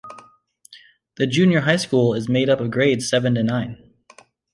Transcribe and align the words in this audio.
The 1.17 1.27
junior 1.27 1.59
high 1.61 1.75
school 1.75 2.15
is 2.15 2.27
made 2.27 2.49
up 2.49 2.59
of 2.59 2.71
grades 2.71 3.07
seven 3.07 3.35
to 3.35 3.43
nine. 3.43 3.93